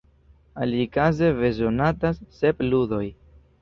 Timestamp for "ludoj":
2.71-3.07